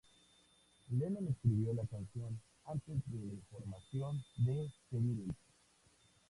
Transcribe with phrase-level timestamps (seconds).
[0.89, 5.37] Lennon escribió la canción antes de la formación de The Beatles.